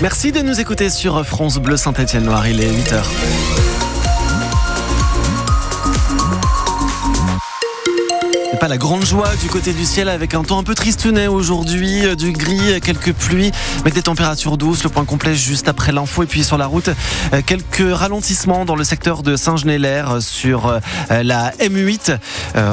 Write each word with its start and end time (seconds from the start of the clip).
Merci 0.00 0.32
de 0.32 0.40
nous 0.40 0.60
écouter 0.60 0.90
sur 0.90 1.24
France 1.24 1.58
Bleu 1.58 1.76
Saint-Étienne-Noir. 1.76 2.46
Il 2.48 2.60
est 2.60 2.70
8h. 2.70 3.02
pas 8.64 8.68
la 8.68 8.78
grande 8.78 9.04
joie 9.04 9.28
du 9.42 9.48
côté 9.48 9.74
du 9.74 9.84
ciel 9.84 10.08
avec 10.08 10.32
un 10.32 10.42
temps 10.42 10.58
un 10.58 10.62
peu 10.62 10.74
tristounet 10.74 11.26
aujourd'hui, 11.26 12.06
euh, 12.06 12.14
du 12.14 12.32
gris, 12.32 12.80
quelques 12.80 13.12
pluies, 13.12 13.52
mais 13.84 13.90
des 13.90 14.00
températures 14.00 14.56
douces. 14.56 14.84
Le 14.84 14.88
point 14.88 15.04
complet 15.04 15.34
juste 15.34 15.68
après 15.68 15.92
l'info. 15.92 16.22
Et 16.22 16.26
puis 16.26 16.44
sur 16.44 16.56
la 16.56 16.64
route, 16.66 16.88
euh, 17.34 17.42
quelques 17.44 17.84
ralentissements 17.94 18.64
dans 18.64 18.76
le 18.76 18.84
secteur 18.84 19.22
de 19.22 19.36
Saint-Genélaire 19.36 20.22
sur 20.22 20.68
euh, 20.68 20.80
la 21.22 21.50
M8. 21.58 22.16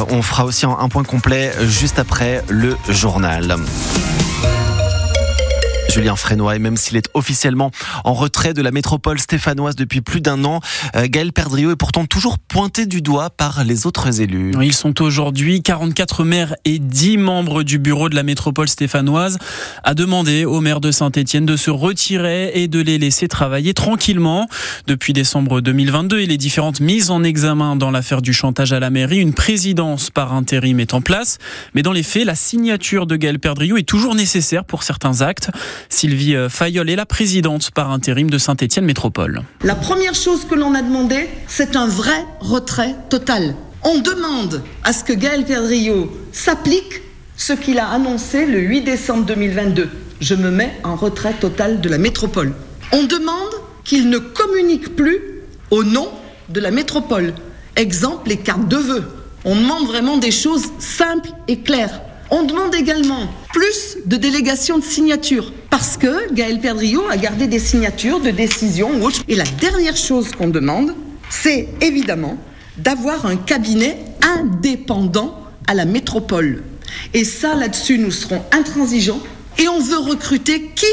On 0.10 0.22
fera 0.22 0.46
aussi 0.46 0.66
un 0.66 0.88
point 0.88 1.04
complet 1.04 1.52
juste 1.68 2.00
après 2.00 2.44
le 2.48 2.78
journal. 2.88 3.58
Julien 5.92 6.16
Frénois. 6.16 6.56
Et 6.56 6.60
même 6.60 6.78
s'il 6.78 6.96
est 6.96 7.10
officiellement 7.14 7.70
en 8.06 8.14
retrait 8.14 8.54
de 8.54 8.62
la 8.62 8.72
métropole 8.72 9.20
stéphanoise 9.20 9.76
depuis 9.76 10.00
plus 10.00 10.22
d'un 10.22 10.46
an, 10.46 10.62
euh, 10.96 11.08
Gaël 11.10 11.34
Perdriau 11.34 11.72
est 11.72 11.76
pourtant 11.76 12.06
toujours 12.06 12.40
pointé 12.40 12.86
du 12.86 13.02
doigt 13.02 13.30
par 13.30 13.66
les 13.66 13.86
autres 13.86 14.22
élus. 14.22 14.54
Ils 14.62 14.74
sont 14.74 15.02
aujourd'hui 15.02 15.62
44 15.62 16.24
maires 16.24 16.56
et 16.64 16.80
10 16.80 17.18
membres 17.18 17.64
du 17.64 17.78
bureau 17.78 18.08
de 18.08 18.16
la 18.16 18.24
métropole 18.24 18.70
stéphanoise 18.70 19.38
à 19.84 19.94
demander 19.94 20.46
au 20.46 20.62
maire 20.62 20.80
de 20.80 20.92
Saint-Etienne 20.92 21.46
de 21.46 21.58
se 21.58 21.70
retirer 21.70 22.52
et 22.54 22.70
de 22.70 22.80
les 22.80 22.98
laisser 22.98 23.28
travailler 23.28 23.74
tranquillement. 23.74 24.48
Depuis 24.88 25.12
décembre 25.12 25.60
2022 25.60 26.20
et 26.22 26.26
les 26.26 26.38
différentes 26.38 26.80
mises 26.80 27.12
en 27.12 27.22
examen 27.22 27.76
dans 27.76 27.92
l'affaire 27.92 28.22
du 28.22 28.32
chantage 28.32 28.72
à 28.72 28.80
la 28.80 28.90
mairie, 28.90 29.18
une 29.18 29.34
présidence 29.34 30.10
par 30.10 30.34
intérim 30.34 30.80
est 30.80 30.94
en 30.94 31.02
place. 31.02 31.38
Mais 31.74 31.82
dans 31.82 31.92
les 31.92 32.04
faits, 32.04 32.24
la 32.24 32.36
signature 32.36 33.08
de 33.08 33.18
Gaël 33.18 33.40
Perdriau 33.40 33.76
est 33.76 33.84
toujours 33.84 34.16
nécessaire 34.16 34.64
pour 34.64 34.84
certains 34.84 35.20
actes. 35.20 35.52
Sylvie 35.90 36.36
euh, 36.36 36.50
Fayol 36.50 36.90
est 36.90 36.96
la 36.96 37.06
présidente 37.06 37.72
par 37.72 37.92
intérim 37.92 38.30
de 38.30 38.38
Saint-Étienne 38.38 38.86
Métropole. 38.86 39.44
La 39.64 39.76
première 39.76 40.16
chose 40.16 40.46
que 40.46 40.56
l'on 40.56 40.74
a 40.74 40.82
demandé, 40.82 41.28
c'est 41.48 41.76
un 41.76 41.88
vrai 41.88 42.26
retrait 42.40 42.96
total. 43.10 43.56
On 43.84 44.00
demande 44.00 44.62
à 44.84 44.94
ce 44.94 45.04
que 45.04 45.14
Gaël 45.14 45.46
Perdriau 45.46 46.12
s'applique 46.32 47.02
ce 47.36 47.54
qu'il 47.54 47.80
a 47.80 47.90
annoncé 47.90 48.46
le 48.46 48.60
8 48.60 48.82
décembre 48.82 49.26
2022. 49.26 49.90
Je 50.20 50.36
me 50.36 50.52
mets 50.52 50.72
en 50.84 50.96
retrait 50.96 51.34
total 51.34 51.82
de 51.82 51.90
la 51.90 51.98
métropole. 51.98 52.54
On 52.92 53.04
demande 53.04 53.54
qu'il 53.84 54.10
ne 54.10 54.20
communique 54.20 54.96
plus 54.96 55.20
au 55.72 55.84
nom 55.84 56.10
de 56.50 56.60
la 56.60 56.70
métropole. 56.70 57.34
Exemple, 57.76 58.30
les 58.30 58.38
cartes 58.38 58.68
de 58.68 58.78
vœux. 58.78 59.04
On 59.46 59.56
demande 59.56 59.88
vraiment 59.88 60.18
des 60.18 60.30
choses 60.30 60.66
simples 60.78 61.30
et 61.48 61.62
claires. 61.62 62.02
On 62.34 62.44
demande 62.44 62.74
également 62.74 63.28
plus 63.54 63.98
de 64.06 64.16
délégations 64.16 64.78
de 64.78 64.84
signatures 64.84 65.52
parce 65.70 65.98
que 65.98 66.34
Gaël 66.34 66.62
Perdriau 66.62 67.04
a 67.10 67.18
gardé 67.18 67.46
des 67.46 67.60
signatures 67.60 68.22
de 68.22 68.32
décision. 68.32 68.90
Et 69.28 69.36
la 69.36 69.44
dernière 69.60 69.98
chose 69.98 70.32
qu'on 70.32 70.48
demande, 70.48 70.96
c'est 71.30 71.68
évidemment 71.82 72.38
d'avoir 72.78 73.26
un 73.26 73.36
cabinet 73.36 73.98
indépendant 74.22 75.38
à 75.68 75.74
la 75.74 75.84
métropole. 75.84 76.64
Et 77.14 77.26
ça, 77.26 77.54
là-dessus, 77.54 77.98
nous 77.98 78.12
serons 78.12 78.42
intransigeants. 78.54 79.20
Et 79.58 79.68
on 79.68 79.82
veut 79.82 80.00
recruter 80.00 80.72
qui 80.74 80.86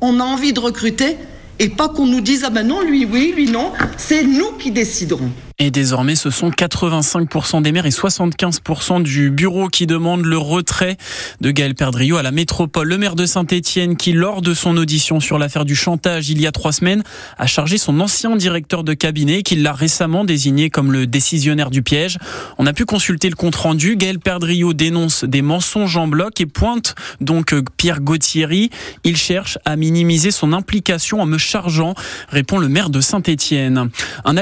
on 0.00 0.20
a 0.20 0.24
envie 0.24 0.52
de 0.52 0.60
recruter 0.60 1.16
et 1.58 1.70
pas 1.70 1.88
qu'on 1.88 2.06
nous 2.06 2.20
dise 2.20 2.44
ah 2.44 2.50
ben 2.50 2.66
non, 2.66 2.82
lui 2.82 3.04
oui, 3.04 3.32
lui 3.34 3.50
non. 3.50 3.72
C'est 3.96 4.22
nous 4.22 4.52
qui 4.58 4.70
déciderons. 4.70 5.30
Et 5.60 5.70
désormais, 5.70 6.16
ce 6.16 6.30
sont 6.30 6.50
85% 6.50 7.62
des 7.62 7.70
maires 7.70 7.86
et 7.86 7.90
75% 7.90 9.04
du 9.04 9.30
bureau 9.30 9.68
qui 9.68 9.86
demandent 9.86 10.24
le 10.24 10.36
retrait 10.36 10.96
de 11.40 11.52
Gaël 11.52 11.76
Perdriau 11.76 12.16
à 12.16 12.24
la 12.24 12.32
métropole. 12.32 12.88
Le 12.88 12.98
maire 12.98 13.14
de 13.14 13.24
Saint-Etienne, 13.24 13.96
qui, 13.96 14.12
lors 14.12 14.42
de 14.42 14.52
son 14.52 14.76
audition 14.76 15.20
sur 15.20 15.38
l'affaire 15.38 15.64
du 15.64 15.76
chantage 15.76 16.28
il 16.28 16.40
y 16.40 16.48
a 16.48 16.52
trois 16.52 16.72
semaines, 16.72 17.04
a 17.38 17.46
chargé 17.46 17.78
son 17.78 18.00
ancien 18.00 18.34
directeur 18.34 18.82
de 18.82 18.94
cabinet, 18.94 19.44
qui 19.44 19.54
l'a 19.54 19.72
récemment 19.72 20.24
désigné 20.24 20.70
comme 20.70 20.90
le 20.90 21.06
décisionnaire 21.06 21.70
du 21.70 21.82
piège. 21.82 22.18
On 22.58 22.66
a 22.66 22.72
pu 22.72 22.84
consulter 22.84 23.30
le 23.30 23.36
compte-rendu. 23.36 23.94
Gaël 23.94 24.18
Perdriau 24.18 24.72
dénonce 24.74 25.22
des 25.22 25.42
mensonges 25.42 25.96
en 25.96 26.08
bloc 26.08 26.40
et 26.40 26.46
pointe 26.46 26.96
donc 27.20 27.54
Pierre 27.76 28.00
Gauthieri. 28.00 28.70
Il 29.04 29.16
cherche 29.16 29.58
à 29.64 29.76
minimiser 29.76 30.32
son 30.32 30.52
implication 30.52 31.20
en 31.20 31.26
me 31.26 31.38
chargeant, 31.38 31.94
répond 32.28 32.58
le 32.58 32.68
maire 32.68 32.90
de 32.90 33.00
Saint-Etienne. 33.00 33.88
Un 34.24 34.36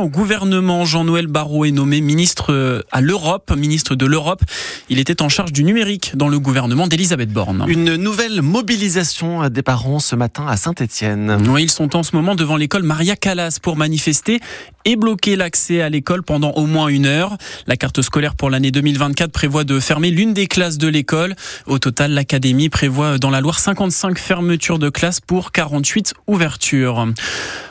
au 0.00 0.08
gouvernement 0.08 0.39
Jean-Noël 0.84 1.26
Barrot 1.26 1.64
est 1.64 1.70
nommé 1.70 2.00
ministre 2.00 2.52
euh, 2.52 2.82
à 2.92 3.00
l'Europe, 3.00 3.52
ministre 3.56 3.94
de 3.94 4.06
l'Europe. 4.06 4.42
Il 4.88 4.98
était 4.98 5.22
en 5.22 5.28
charge 5.28 5.52
du 5.52 5.64
numérique 5.64 6.12
dans 6.14 6.28
le 6.28 6.38
gouvernement 6.38 6.86
d'Elisabeth 6.86 7.30
Borne. 7.30 7.64
Une 7.68 7.96
nouvelle 7.96 8.40
mobilisation 8.42 9.48
des 9.48 9.62
parents 9.62 9.98
ce 9.98 10.16
matin 10.16 10.46
à 10.46 10.56
Saint-Etienne. 10.56 11.42
Oui, 11.48 11.64
ils 11.64 11.70
sont 11.70 11.94
en 11.96 12.02
ce 12.02 12.16
moment 12.16 12.34
devant 12.34 12.56
l'école 12.56 12.82
Maria 12.82 13.16
Callas 13.16 13.58
pour 13.60 13.76
manifester 13.76 14.40
et 14.84 14.96
bloquer 14.96 15.36
l'accès 15.36 15.80
à 15.80 15.88
l'école 15.88 16.22
pendant 16.22 16.52
au 16.52 16.66
moins 16.66 16.88
une 16.88 17.06
heure. 17.06 17.36
La 17.66 17.76
carte 17.76 18.02
scolaire 18.02 18.34
pour 18.34 18.50
l'année 18.50 18.70
2024 18.70 19.30
prévoit 19.30 19.64
de 19.64 19.80
fermer 19.80 20.10
l'une 20.10 20.34
des 20.34 20.46
classes 20.46 20.78
de 20.78 20.88
l'école. 20.88 21.34
Au 21.66 21.78
total, 21.78 22.12
l'académie 22.12 22.68
prévoit 22.68 23.18
dans 23.18 23.30
la 23.30 23.40
Loire 23.40 23.58
55 23.58 24.18
fermetures 24.18 24.78
de 24.78 24.90
classes 24.90 25.20
pour 25.20 25.52
48 25.52 26.14
ouvertures 26.26 27.06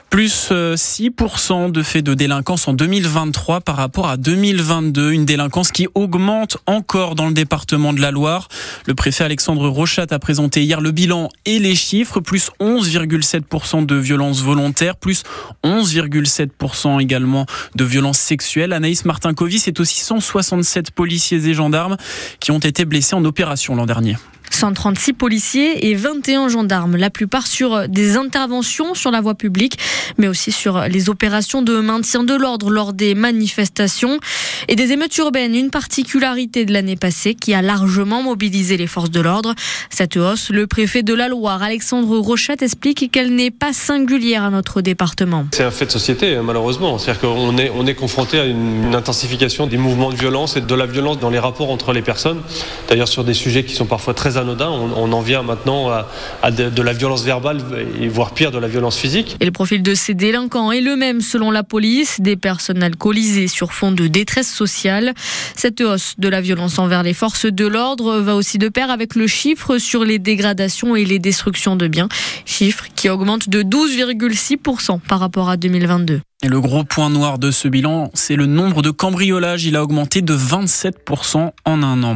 plus 0.10 0.52
6% 0.52 0.52
euh, 0.52 1.70
de 1.70 1.84
faits 1.84 2.04
de 2.04 2.14
délinquance 2.14 2.68
en 2.68 2.74
2023 2.74 3.62
par 3.62 3.76
rapport 3.76 4.10
à 4.10 4.18
2022. 4.18 5.12
Une 5.12 5.26
délinquance 5.26 5.72
qui 5.72 5.88
augmente 5.94 6.58
encore 6.66 7.16
dans 7.16 7.28
le 7.28 7.34
département 7.34 7.94
de 7.94 8.02
la 8.02 8.12
Loire. 8.12 8.48
Le 8.86 8.96
préfet 8.96 9.24
Alexandre 9.24 9.68
Rochat 9.70 10.08
a 10.10 10.20
présenté 10.20 10.64
hier 10.64 10.82
le 10.82 10.92
bilan 10.92 11.30
et 11.46 11.60
les 11.60 11.76
chiffres. 11.76 12.20
Plus 12.20 12.50
11,7% 12.60 13.86
de 13.86 13.96
violences 13.96 14.42
volontaires, 14.42 14.96
plus 14.96 15.24
11,7% 15.64 16.99
également 17.00 17.46
de 17.76 17.84
violences 17.84 18.20
sexuelles. 18.20 18.74
Anaïs 18.74 19.06
Martin-Covis, 19.06 19.64
c'est 19.64 19.80
aussi 19.80 20.02
167 20.02 20.92
policiers 20.92 21.48
et 21.48 21.54
gendarmes 21.54 21.98
qui 22.40 22.52
ont 22.52 22.60
été 22.60 22.86
blessés 22.86 23.16
en 23.16 23.26
opération 23.26 23.76
l'an 23.76 23.86
dernier. 23.86 24.16
136 24.50 25.14
policiers 25.14 25.90
et 25.90 25.96
21 25.96 26.50
gendarmes, 26.50 26.96
la 26.96 27.10
plupart 27.10 27.48
sur 27.48 27.88
des 27.88 28.18
interventions 28.18 28.94
sur 28.94 29.12
la 29.12 29.22
voie 29.22 29.36
publique, 29.36 29.78
mais 30.18 30.28
aussi 30.28 30.52
sur 30.52 30.82
les 30.82 31.10
opérations 31.10 31.62
de 31.62 31.80
maintien 31.80 32.24
de 32.24 32.34
l'ordre 32.34 32.70
lors 32.70 32.94
des 32.94 33.16
manifestations 33.16 34.20
et 34.68 34.76
des 34.76 34.92
émeutes 34.92 35.16
urbaines. 35.18 35.56
Une 35.56 35.70
particularité 35.70 36.66
de 36.66 36.74
l'année 36.74 36.96
passée 36.96 37.36
qui 37.36 37.54
a 37.54 37.62
largement 37.62 38.22
mobilisé 38.22 38.78
les 38.78 38.88
forces 38.88 39.12
de 39.12 39.20
l'ordre. 39.20 39.54
Cette 39.90 40.18
hausse, 40.18 40.50
le 40.50 40.68
préfet 40.68 41.04
de 41.04 41.14
la 41.14 41.28
Loire, 41.28 41.64
Alexandre 41.64 42.18
Rochette, 42.18 42.62
explique 42.62 43.12
qu'elle 43.12 43.34
n'est 43.36 43.52
pas 43.52 43.74
singulière 43.74 44.44
à 44.44 44.50
notre 44.50 44.82
département. 44.82 45.46
C'est 45.52 45.64
un 45.64 45.72
fait 45.72 45.86
de 45.86 45.92
société, 45.92 46.36
hein, 46.36 46.44
malheureusement. 46.44 46.98
C'est-à-dire 46.98 47.22
qu'on 47.22 47.58
est, 47.58 47.72
on 47.76 47.86
est 47.88 47.96
confronté 47.96 48.40
à 48.40 48.46
une, 48.46 48.94
intensification 48.94 49.68
des 49.68 49.78
mouvements 49.78 50.10
de 50.10 50.16
violence 50.16 50.58
et 50.58 50.62
de 50.62 50.76
la 50.76 50.86
violence 50.86 51.20
dans 51.20 51.30
les 51.30 51.40
rapports 51.40 51.70
entre 51.70 51.94
les 51.94 52.02
personnes. 52.02 52.42
D'ailleurs, 52.88 53.08
sur 53.08 53.24
des 53.24 53.34
sujets 53.34 53.64
qui 53.64 53.76
sont 53.76 53.86
parfois 53.86 54.14
très 54.14 54.38
anodin. 54.40 54.70
On, 54.70 55.12
en 55.12 55.22
vient 55.22 55.44
maintenant 55.44 55.90
à, 55.90 56.52
de, 56.52 56.82
la 56.82 56.94
violence 56.94 57.24
verbale 57.24 57.62
voire 58.10 58.34
pire 58.34 58.52
de 58.52 58.58
la 58.58 58.68
violence 58.68 58.98
physique. 58.98 59.38
Et 59.40 59.46
le 59.46 59.52
profil 59.52 59.84
de 59.84 59.94
ces 59.94 60.14
délinquants 60.14 60.72
est 60.72 60.82
le 60.82 60.96
même 60.96 61.22
selon 61.22 61.52
la 61.52 61.64
police, 61.64 62.22
des 62.22 62.36
personnes 62.36 62.84
alcoolisées 62.84 63.48
sur 63.48 63.74
fond 63.74 63.92
de 63.92 64.08
détresse 64.08 64.52
sociale. 64.52 65.14
Cette 65.56 65.82
hausse 65.82 66.16
de 66.18 66.28
la 66.28 66.42
violence 66.42 66.80
envers 66.80 67.04
les 67.04 67.14
forces 67.14 67.46
de 67.46 67.68
l'ordre 67.68 68.20
va 68.20 68.36
aussi 68.36 68.58
de 68.58 68.70
pair 68.70 68.90
avec 68.90 69.16
le 69.16 69.28
chiffre 69.28 69.78
sur 69.78 70.04
les 70.04 70.20
dégradations 70.20 70.96
et 70.96 71.06
les 71.06 71.20
destructions 71.20 71.76
de 71.76 71.88
biens, 71.88 72.10
chiffre 72.46 72.86
qui 72.96 73.10
augmente 73.10 73.50
de 73.50 73.64
12,6% 73.64 75.00
par 75.00 75.20
rapport 75.20 75.50
à 75.50 75.58
2022. 75.58 76.22
Et 76.42 76.48
le 76.48 76.62
gros 76.62 76.86
point 76.86 77.10
noir 77.10 77.38
de 77.38 77.52
ce 77.52 77.68
bilan, 77.68 78.12
c'est 78.14 78.38
le 78.38 78.46
nombre 78.46 78.82
de 78.82 78.92
cambriolages. 78.92 79.66
Il 79.66 79.76
a 79.76 79.84
augmenté 79.84 80.22
de 80.22 80.34
27% 80.34 81.52
en 81.66 81.84
un 81.84 82.04
an. 82.04 82.16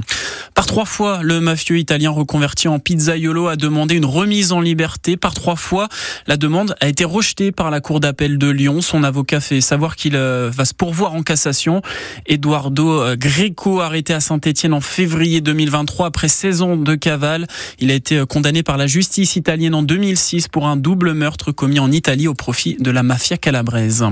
Par 0.56 0.66
trois 0.66 0.86
fois, 0.86 1.20
le 1.22 1.42
mafieux 1.42 1.78
italien 1.78 2.10
reconverti 2.10 2.70
en 2.70 2.80
pizzaiolo 2.80 3.50
a 3.50 3.58
demandé 3.58 3.96
une 3.96 4.06
remise 4.06 4.54
en 4.54 4.62
liberté. 4.62 5.18
Par 5.18 5.34
trois 5.34 5.58
fois, 5.58 5.90
la 6.26 6.38
demande 6.38 6.74
a 6.80 6.88
été 6.88 7.04
rejetée 7.04 7.52
par 7.52 7.70
la 7.70 7.82
Cour 7.82 8.00
d'appel 8.00 8.38
de 8.38 8.48
Lyon. 8.48 8.80
Son 8.80 9.04
avocat 9.04 9.42
fait 9.42 9.60
savoir 9.60 9.98
qu'il 9.98 10.16
euh, 10.16 10.50
va 10.54 10.64
se 10.64 10.74
pourvoir 10.74 11.16
en 11.16 11.22
cassation. 11.22 11.82
Eduardo 12.26 13.02
euh, 13.02 13.18
Greco, 13.18 13.82
arrêté 13.82 14.14
à 14.14 14.22
Saint-Etienne 14.22 14.74
en 14.74 14.80
février 14.80 15.42
2023 15.42 16.08
après 16.08 16.30
16 16.30 16.62
ans 16.62 16.78
de 16.78 16.96
cavale. 16.96 17.46
Il 17.80 17.92
a 17.92 17.94
été 17.94 18.20
euh, 18.20 18.26
condamné 18.26 18.64
par 18.64 18.78
la 18.78 18.88
justice 18.88 19.36
italienne 19.36 19.76
en 19.76 19.84
2006 19.84 20.48
pour 20.48 20.66
un 20.66 20.78
double 20.78 21.12
meurtre 21.12 21.52
commis 21.52 21.80
en 21.80 21.92
Italie 21.92 22.30
au 22.30 22.36
profit 22.36 22.78
de 22.80 22.90
la 22.90 23.04
mafia 23.04 23.36
calabraise. 23.36 24.06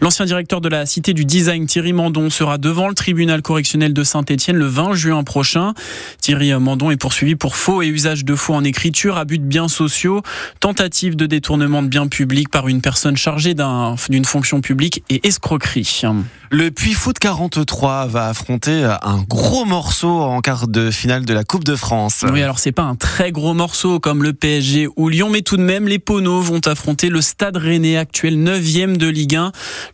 L'ancien 0.00 0.24
directeur 0.24 0.60
de 0.60 0.68
la 0.68 0.86
Cité 0.86 1.12
du 1.12 1.24
Design, 1.24 1.66
Thierry 1.66 1.92
Mandon, 1.92 2.30
sera 2.30 2.58
devant 2.58 2.88
le 2.88 2.94
tribunal 2.94 3.42
correctionnel 3.42 3.92
de 3.92 4.04
Saint-Etienne 4.04 4.56
le 4.56 4.66
20 4.66 4.94
juin 4.94 5.24
prochain. 5.24 5.74
Thierry 6.20 6.52
Mandon 6.54 6.90
est 6.90 6.96
poursuivi 6.96 7.34
pour 7.34 7.56
faux 7.56 7.82
et 7.82 7.86
usage 7.86 8.24
de 8.24 8.34
faux 8.34 8.54
en 8.54 8.64
écriture, 8.64 9.16
abus 9.16 9.38
de 9.38 9.44
biens 9.44 9.68
sociaux, 9.68 10.22
tentative 10.60 11.16
de 11.16 11.26
détournement 11.26 11.82
de 11.82 11.88
biens 11.88 12.08
publics 12.08 12.50
par 12.50 12.68
une 12.68 12.80
personne 12.80 13.16
chargée 13.16 13.54
d'une 13.54 14.24
fonction 14.24 14.60
publique 14.60 15.02
et 15.10 15.26
escroquerie. 15.26 16.02
Le 16.50 16.70
Puy 16.70 16.92
Foot 16.92 17.18
43 17.18 18.06
va 18.06 18.28
affronter 18.28 18.84
un 19.02 19.24
gros 19.28 19.64
morceau 19.64 20.20
en 20.20 20.40
quart 20.40 20.68
de 20.68 20.90
finale 20.90 21.24
de 21.24 21.34
la 21.34 21.42
Coupe 21.42 21.64
de 21.64 21.74
France. 21.74 22.24
Oui, 22.30 22.42
alors 22.42 22.58
c'est 22.58 22.72
pas 22.72 22.82
un 22.82 22.94
très 22.94 23.32
gros 23.32 23.54
morceau 23.54 23.98
comme 23.98 24.22
le 24.22 24.32
PSG 24.32 24.88
ou 24.96 25.08
Lyon, 25.08 25.30
mais 25.30 25.42
tout 25.42 25.56
de 25.56 25.62
même, 25.62 25.88
les 25.88 25.98
Poneaux 25.98 26.40
vont 26.40 26.60
affronter 26.66 27.08
le 27.08 27.20
Stade 27.20 27.56
Rennais, 27.56 27.96
actuel 27.96 28.36
9e 28.36 28.96
de 28.96 29.08
Ligue 29.08 29.36
1. 29.36 29.43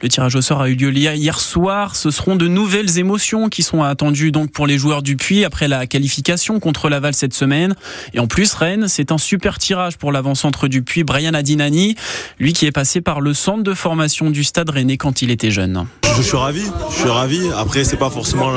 Le 0.02 0.08
tirage 0.08 0.36
au 0.36 0.42
sort 0.42 0.62
a 0.62 0.68
eu 0.68 0.74
lieu 0.74 0.90
hier 0.92 1.40
soir. 1.40 1.96
Ce 1.96 2.10
seront 2.10 2.36
de 2.36 2.48
nouvelles 2.48 2.98
émotions 2.98 3.48
qui 3.48 3.62
sont 3.62 3.82
attendues 3.82 4.32
donc 4.32 4.50
pour 4.50 4.66
les 4.66 4.78
joueurs 4.78 5.02
du 5.02 5.16
Puy 5.16 5.44
après 5.44 5.68
la 5.68 5.86
qualification 5.86 6.60
contre 6.60 6.88
Laval 6.88 7.14
cette 7.14 7.34
semaine. 7.34 7.74
Et 8.14 8.18
en 8.18 8.26
plus, 8.26 8.52
Rennes, 8.54 8.88
c'est 8.88 9.12
un 9.12 9.18
super 9.18 9.58
tirage 9.58 9.96
pour 9.96 10.12
l'avant-centre 10.12 10.68
du 10.68 10.82
Puy, 10.82 11.04
Brian 11.04 11.34
Adinani, 11.34 11.94
lui 12.38 12.52
qui 12.52 12.66
est 12.66 12.72
passé 12.72 13.00
par 13.00 13.20
le 13.20 13.34
centre 13.34 13.62
de 13.62 13.74
formation 13.74 14.30
du 14.30 14.44
Stade 14.44 14.70
Rennais 14.70 14.96
quand 14.96 15.22
il 15.22 15.30
était 15.30 15.50
jeune. 15.50 15.86
Je 16.16 16.22
suis 16.22 16.36
ravi, 16.36 16.64
je 16.90 16.94
suis 16.94 17.08
ravi. 17.08 17.40
Après, 17.56 17.84
c'est 17.84 17.96
pas 17.96 18.10
forcément 18.10 18.52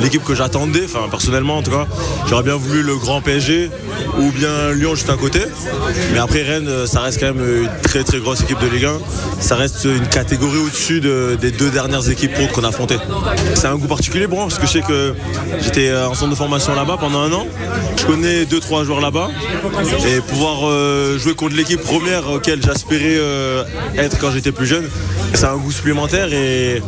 l'équipe 0.00 0.24
que 0.24 0.34
j'attendais. 0.34 0.86
Personnellement, 1.10 1.58
en 1.58 1.62
tout 1.62 1.70
cas, 1.70 1.86
j'aurais 2.28 2.42
bien 2.42 2.56
voulu 2.56 2.82
le 2.82 2.96
grand 2.96 3.20
PSG 3.20 3.70
ou 4.18 4.30
bien 4.32 4.72
Lyon 4.72 4.94
juste 4.94 5.10
à 5.10 5.16
côté. 5.16 5.40
Mais 6.12 6.18
après, 6.18 6.42
Rennes, 6.42 6.86
ça 6.86 7.00
reste 7.00 7.20
quand 7.20 7.34
même 7.34 7.62
une 7.62 7.70
très 7.82 8.04
très 8.04 8.18
grosse 8.18 8.42
équipe 8.42 8.60
de 8.60 8.68
Ligue 8.68 8.86
1. 8.86 8.98
Ça 9.40 9.56
reste 9.56 9.84
une 9.84 10.08
catégorie 10.08 10.58
au-dessus 10.58 11.00
des 11.00 11.50
deux 11.50 11.70
dernières 11.70 12.08
équipes 12.08 12.32
qu'on 12.52 12.64
a 12.64 12.68
affrontées. 12.68 12.98
C'est 13.54 13.66
un 13.66 13.76
goût 13.76 13.86
particulier 13.88 14.26
pour 14.26 14.38
moi 14.38 14.46
parce 14.48 14.58
que 14.58 14.66
je 14.66 14.72
sais 14.72 14.82
que 14.82 15.14
j'étais 15.60 15.94
en 15.94 16.14
centre 16.14 16.30
de 16.30 16.36
formation 16.36 16.74
là-bas 16.74 16.96
pendant 16.98 17.20
un 17.20 17.32
an. 17.32 17.46
Je 17.96 18.04
connais 18.06 18.44
deux 18.46 18.60
trois 18.60 18.84
joueurs 18.84 19.00
là-bas 19.00 19.28
et 20.06 20.20
pouvoir 20.20 20.68
euh, 20.68 21.18
jouer 21.18 21.34
contre 21.34 21.56
l'équipe 21.56 21.82
première 21.82 22.30
auquel 22.30 22.62
j'aspirais 22.62 23.16
euh, 23.18 23.64
être 23.96 24.18
quand 24.18 24.30
j'étais 24.30 24.52
plus 24.52 24.66
jeune, 24.66 24.88
c'est 25.34 25.46
un 25.46 25.56
goût 25.56 25.72
supplémentaire 25.72 26.32
et 26.32 26.82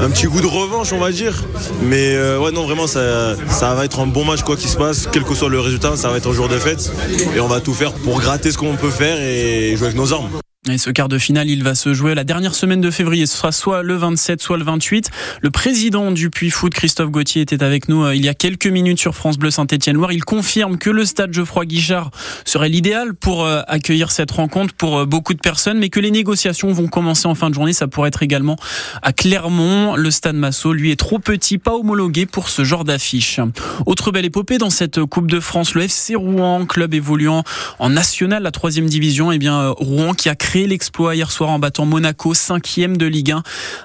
un 0.00 0.10
petit 0.10 0.26
goût 0.26 0.40
de 0.40 0.46
revanche, 0.46 0.92
on 0.92 0.98
va 0.98 1.10
dire. 1.10 1.44
Mais 1.82 2.14
euh, 2.14 2.38
ouais, 2.38 2.52
non, 2.52 2.64
vraiment, 2.64 2.86
ça, 2.86 3.34
ça 3.48 3.74
va 3.74 3.84
être 3.84 4.00
un 4.00 4.06
bon 4.06 4.24
match, 4.24 4.42
quoi 4.42 4.56
qu'il 4.56 4.68
se 4.68 4.76
passe, 4.76 5.08
quel 5.10 5.24
que 5.24 5.34
soit 5.34 5.48
le 5.48 5.60
résultat, 5.60 5.96
ça 5.96 6.10
va 6.10 6.16
être 6.16 6.28
un 6.28 6.32
jour 6.32 6.48
de 6.48 6.58
fête. 6.58 6.92
Et 7.34 7.40
on 7.40 7.48
va 7.48 7.60
tout 7.60 7.74
faire 7.74 7.92
pour 7.92 8.20
gratter 8.20 8.52
ce 8.52 8.58
qu'on 8.58 8.76
peut 8.76 8.90
faire 8.90 9.18
et 9.20 9.74
jouer 9.76 9.86
avec 9.88 9.96
nos 9.96 10.12
armes. 10.12 10.28
Et 10.68 10.76
ce 10.76 10.90
quart 10.90 11.08
de 11.08 11.16
finale, 11.16 11.48
il 11.48 11.64
va 11.64 11.74
se 11.74 11.94
jouer 11.94 12.14
la 12.14 12.22
dernière 12.22 12.54
semaine 12.54 12.82
de 12.82 12.90
février. 12.90 13.24
Ce 13.24 13.34
sera 13.34 13.50
soit 13.50 13.82
le 13.82 13.94
27, 13.94 14.42
soit 14.42 14.58
le 14.58 14.64
28. 14.64 15.10
Le 15.40 15.50
président 15.50 16.12
du 16.12 16.28
Puy 16.28 16.50
Foot, 16.50 16.74
Christophe 16.74 17.08
Gauthier, 17.10 17.40
était 17.40 17.62
avec 17.62 17.88
nous 17.88 18.04
euh, 18.04 18.14
il 18.14 18.22
y 18.22 18.28
a 18.28 18.34
quelques 18.34 18.66
minutes 18.66 18.98
sur 18.98 19.14
France 19.14 19.38
Bleu 19.38 19.50
Saint-Étienne-Loire. 19.50 20.12
Il 20.12 20.22
confirme 20.22 20.76
que 20.76 20.90
le 20.90 21.06
stade 21.06 21.32
Geoffroy 21.32 21.64
Guichard 21.64 22.10
serait 22.44 22.68
l'idéal 22.68 23.14
pour 23.14 23.46
euh, 23.46 23.62
accueillir 23.68 24.10
cette 24.10 24.32
rencontre 24.32 24.74
pour 24.74 24.98
euh, 24.98 25.06
beaucoup 25.06 25.32
de 25.32 25.38
personnes, 25.38 25.78
mais 25.78 25.88
que 25.88 25.98
les 25.98 26.10
négociations 26.10 26.70
vont 26.72 26.88
commencer 26.88 27.26
en 27.26 27.34
fin 27.34 27.48
de 27.48 27.54
journée. 27.54 27.72
Ça 27.72 27.88
pourrait 27.88 28.08
être 28.08 28.22
également 28.22 28.56
à 29.00 29.14
Clermont. 29.14 29.96
Le 29.96 30.10
stade 30.10 30.36
Massot, 30.36 30.74
lui, 30.74 30.90
est 30.90 31.00
trop 31.00 31.18
petit, 31.18 31.56
pas 31.56 31.72
homologué 31.72 32.26
pour 32.26 32.50
ce 32.50 32.64
genre 32.64 32.84
d'affiche. 32.84 33.40
Autre 33.86 34.12
belle 34.12 34.26
épopée 34.26 34.58
dans 34.58 34.68
cette 34.68 35.02
Coupe 35.06 35.30
de 35.30 35.40
France, 35.40 35.72
le 35.72 35.84
FC 35.84 36.16
Rouen, 36.16 36.66
club 36.66 36.92
évoluant 36.92 37.44
en 37.78 37.88
national, 37.88 38.42
la 38.42 38.50
troisième 38.50 38.90
division. 38.90 39.32
Eh 39.32 39.38
bien, 39.38 39.70
Rouen 39.78 40.12
qui 40.12 40.28
a 40.28 40.34
créé 40.34 40.59
l'exploit 40.66 41.14
hier 41.14 41.30
soir 41.30 41.50
en 41.50 41.58
battant 41.58 41.86
Monaco, 41.86 42.34
cinquième 42.34 42.96
de 42.96 43.06
Ligue 43.06 43.32
1, 43.32 43.42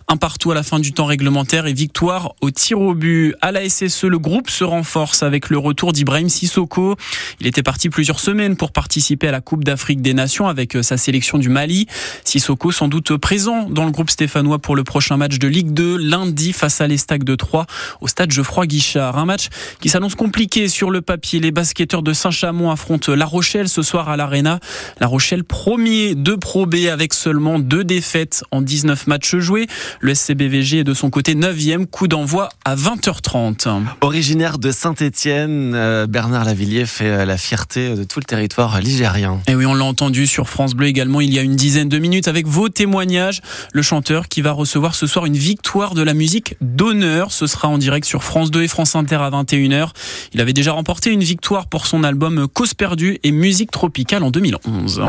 un 0.08 0.18
partout 0.18 0.52
à 0.52 0.56
la 0.56 0.64
fin 0.64 0.80
du 0.80 0.94
temps 0.94 1.06
réglementaire 1.06 1.68
et 1.68 1.74
victoire 1.74 2.34
au 2.42 2.52
tir 2.52 2.80
au 2.80 2.94
but. 2.94 3.36
À 3.42 3.52
la 3.52 3.68
SSE, 3.68 4.04
le 4.06 4.20
groupe 4.20 4.50
se 4.50 4.64
renforce 4.64 5.24
avec 5.24 5.50
le 5.50 5.58
retour 5.58 5.94
d'Ibrahim 5.94 6.30
Sissoko. 6.30 6.96
Il 7.40 7.48
était 7.48 7.64
parti 7.64 7.90
plusieurs 7.90 8.20
semaines 8.20 8.56
pour 8.56 8.72
participer 8.72 9.28
à 9.28 9.32
la 9.32 9.42
Coupe 9.42 9.64
d'Afrique 9.64 10.02
des 10.02 10.14
Nations 10.14 10.48
avec 10.48 10.76
euh, 10.76 10.84
sa 10.84 10.98
sélection 10.98 11.38
du 11.38 11.50
Mali. 11.50 11.88
Sissoko 12.24 12.72
sans 12.72 12.88
doute 12.88 13.18
présent 13.18 13.70
dans 13.70 13.86
le 13.86 13.92
groupe 13.92 14.10
stéphanois 14.10 14.60
pour 14.60 14.76
le 14.76 14.84
prochain 14.84 15.18
match 15.18 15.40
de 15.40 15.48
Ligue 15.48 15.74
2 15.74 15.98
lundi 15.98 16.54
face 16.54 16.82
à 16.82 16.88
l'Estac 16.88 17.24
de 17.24 17.36
Troyes 17.36 17.66
au 18.02 18.08
stade 18.08 18.32
Geoffroy 18.32 18.68
Guichard. 18.68 19.18
Un 19.18 19.26
match 19.26 19.50
qui 19.82 19.90
s'annonce 19.90 20.16
compliqué 20.16 20.68
sur 20.68 20.92
le 20.92 21.02
papier. 21.02 21.40
Les 21.40 21.52
basketteurs 21.52 22.04
de 22.04 22.14
Saint-Chamond 22.14 22.72
affrontent 22.72 23.14
La 23.14 23.26
Rochelle 23.26 23.70
ce 23.70 23.82
soir 23.82 24.10
à 24.10 24.18
l'Arena. 24.18 24.60
La 25.00 25.08
Rochelle 25.08 25.44
premier 25.44 26.16
de 26.16 26.36
Pro 26.36 26.55
B 26.64 26.88
avec 26.90 27.14
seulement 27.14 27.60
deux 27.60 27.84
défaites 27.84 28.46
en 28.52 28.62
19 28.62 29.08
matchs 29.08 29.36
joués. 29.36 29.68
Le 30.00 30.16
SCBVG 30.16 30.80
est 30.80 30.84
de 30.86 30.94
son 30.94 31.10
côté 31.10 31.36
9e, 31.36 31.86
coup 31.86 32.08
d'envoi 32.08 32.48
à 32.64 32.78
20h30. 32.78 33.82
Originaire 34.00 34.58
de 34.58 34.72
Saint-Étienne, 34.72 35.74
euh, 35.76 36.08
Bernard 36.08 36.46
Lavillier 36.46 36.86
fait 36.86 37.10
euh, 37.10 37.26
la 37.26 37.38
fierté 37.38 37.96
de 37.96 38.06
tout 38.06 38.20
le 38.20 38.26
territoire 38.26 38.80
ligérien. 38.80 39.42
Et 39.48 39.56
oui, 39.56 39.66
on 39.66 39.74
l'a 39.74 39.84
entendu 39.84 40.26
sur 40.28 40.48
France 40.48 40.74
Bleu 40.74 40.88
également 40.88 41.20
il 41.20 41.34
y 41.34 41.40
a 41.40 41.42
une 41.42 41.58
dizaine 41.58 41.90
de 41.90 41.98
minutes 41.98 42.30
avec 42.30 42.48
vos 42.48 42.70
témoignages. 42.70 43.42
Le 43.74 43.82
chanteur 43.82 44.30
qui 44.30 44.42
va 44.42 44.54
recevoir 44.54 44.96
ce 44.96 45.08
soir 45.08 45.26
une 45.26 45.36
victoire 45.36 45.94
de 45.94 46.04
la 46.04 46.14
musique 46.14 46.56
d'honneur. 46.62 47.34
Ce 47.34 47.48
sera 47.48 47.68
en 47.68 47.78
direct 47.78 48.08
sur 48.08 48.24
France 48.24 48.52
2 48.52 48.64
et 48.64 48.68
France 48.70 48.96
Inter 48.96 49.18
à 49.18 49.30
21h. 49.30 49.90
Il 50.34 50.40
avait 50.40 50.54
déjà 50.54 50.72
remporté 50.72 51.12
une 51.12 51.24
victoire 51.24 51.68
pour 51.68 51.88
son 51.88 52.04
album 52.04 52.48
Cause 52.54 52.74
perdue 52.74 53.20
et 53.24 53.32
musique 53.32 53.72
tropicale 53.72 54.24
en 54.24 54.32
2011. 54.32 55.02